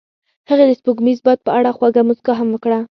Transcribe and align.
هغې 0.49 0.65
د 0.67 0.71
سپوږمیز 0.79 1.19
باد 1.25 1.39
په 1.45 1.51
اړه 1.57 1.69
خوږه 1.77 2.01
موسکا 2.07 2.33
هم 2.37 2.47
وکړه. 2.51 2.79